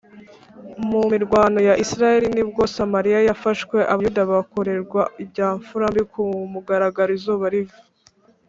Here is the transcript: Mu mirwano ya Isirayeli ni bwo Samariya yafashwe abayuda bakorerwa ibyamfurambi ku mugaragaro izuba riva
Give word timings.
Mu 0.89 1.01
mirwano 1.11 1.59
ya 1.67 1.75
Isirayeli 1.83 2.27
ni 2.31 2.43
bwo 2.49 2.61
Samariya 2.75 3.19
yafashwe 3.29 3.77
abayuda 3.91 4.21
bakorerwa 4.31 5.01
ibyamfurambi 5.23 6.01
ku 6.11 6.23
mugaragaro 6.53 7.11
izuba 7.19 7.45
riva 7.53 7.77